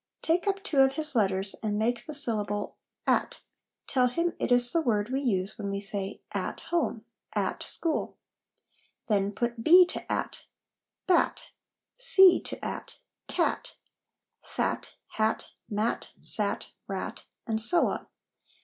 Take 0.23 0.47
up 0.47 0.63
two 0.63 0.79
of 0.79 0.93
his 0.93 1.13
letters 1.15 1.53
and 1.61 1.77
make 1.77 2.07
the 2.07 2.15
syllable 2.15 2.75
c 2.75 2.87
at': 3.13 3.41
tell 3.85 4.07
him 4.07 4.33
it 4.39 4.51
is 4.51 4.71
the 4.71 4.81
word 4.81 5.09
we 5.11 5.21
use 5.21 5.59
when 5.59 5.69
we 5.69 5.79
say' 5.79 6.21
at 6.47 6.61
home,'' 6.71 7.05
at 7.47 7.61
school.' 7.61 8.17
Then 9.05 9.31
put 9.31 9.63
b 9.63 9.85
to 9.85 10.11
'at' 10.11 10.45
bat\ 11.05 11.51
<:to'at' 11.99 12.97
cat 13.27 13.75
\ 14.11 14.41
fat, 14.41 14.95
hat, 15.07 15.51
"mat, 15.69 16.13
sat, 16.19 16.69
rat, 16.87 17.25
and 17.45 17.61
so 17.61 17.85
on. 17.85 18.07